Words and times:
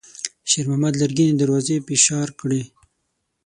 شېرمحمد 0.49 0.93
لرګينې 1.01 1.33
دروازې 1.41 1.77
فشار 1.87 2.27
کړې. 2.39 2.61